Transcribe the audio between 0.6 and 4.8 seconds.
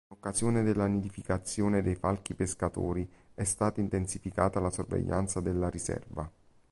della nidificazione dei falchi pescatori, è stata intensificata la